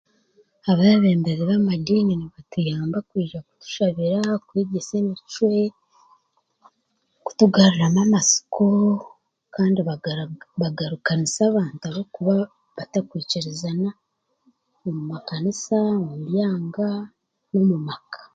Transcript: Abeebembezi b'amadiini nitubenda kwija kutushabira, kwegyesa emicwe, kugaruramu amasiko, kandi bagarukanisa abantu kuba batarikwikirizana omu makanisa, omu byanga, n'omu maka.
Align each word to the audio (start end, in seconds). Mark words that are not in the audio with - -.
Abeebembezi 0.71 1.43
b'amadiini 1.49 2.13
nitubenda 2.17 2.97
kwija 3.09 3.39
kutushabira, 3.47 4.19
kwegyesa 4.47 4.93
emicwe, 5.01 5.51
kugaruramu 7.39 7.99
amasiko, 8.05 8.65
kandi 9.55 9.79
bagarukanisa 10.61 11.41
abantu 11.49 11.85
kuba 12.13 12.35
batarikwikirizana 12.75 13.89
omu 14.85 15.01
makanisa, 15.11 15.77
omu 15.97 16.15
byanga, 16.27 16.87
n'omu 17.49 17.77
maka. 17.87 18.21